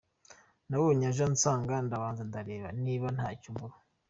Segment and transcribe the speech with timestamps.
[0.69, 3.75] Nabonye aje ansanga, ndabanza ndireba niba ntacyo mbura.